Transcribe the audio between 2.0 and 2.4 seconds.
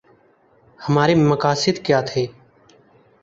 تھے؟